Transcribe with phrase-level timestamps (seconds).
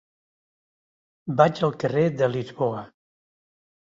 [1.41, 2.83] Vaig al carrer de Lisboa.